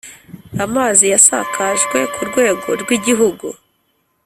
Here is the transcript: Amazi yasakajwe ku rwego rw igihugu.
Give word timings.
Amazi 0.65 1.05
yasakajwe 1.13 1.97
ku 2.13 2.21
rwego 2.29 2.69
rw 2.81 2.89
igihugu. 2.97 3.47